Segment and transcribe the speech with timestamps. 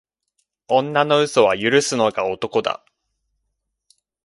[0.67, 2.83] 女の嘘は許すのが男だ。